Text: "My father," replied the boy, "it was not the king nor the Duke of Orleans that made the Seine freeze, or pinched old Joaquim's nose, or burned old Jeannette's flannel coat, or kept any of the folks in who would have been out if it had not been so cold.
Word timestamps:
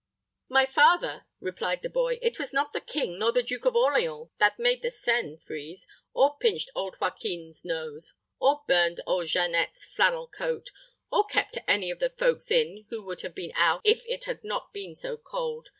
"My 0.49 0.65
father," 0.65 1.27
replied 1.39 1.83
the 1.83 1.87
boy, 1.87 2.17
"it 2.23 2.39
was 2.39 2.51
not 2.51 2.73
the 2.73 2.81
king 2.81 3.19
nor 3.19 3.31
the 3.31 3.43
Duke 3.43 3.65
of 3.65 3.75
Orleans 3.75 4.31
that 4.39 4.57
made 4.57 4.81
the 4.81 4.89
Seine 4.89 5.37
freeze, 5.37 5.87
or 6.11 6.37
pinched 6.39 6.71
old 6.73 6.95
Joaquim's 6.99 7.63
nose, 7.63 8.13
or 8.39 8.63
burned 8.67 9.01
old 9.05 9.27
Jeannette's 9.27 9.85
flannel 9.85 10.25
coat, 10.27 10.71
or 11.11 11.25
kept 11.27 11.59
any 11.67 11.91
of 11.91 11.99
the 11.99 12.09
folks 12.09 12.49
in 12.49 12.87
who 12.89 13.03
would 13.03 13.21
have 13.21 13.35
been 13.35 13.51
out 13.53 13.81
if 13.83 14.01
it 14.07 14.23
had 14.25 14.43
not 14.43 14.73
been 14.73 14.95
so 14.95 15.17
cold. 15.17 15.67